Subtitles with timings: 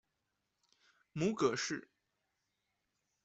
[1.13, 1.87] 母葛氏。